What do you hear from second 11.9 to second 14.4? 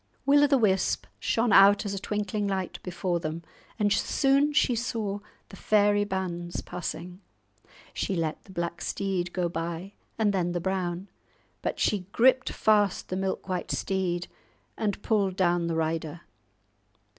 gripped fast the milk white steed,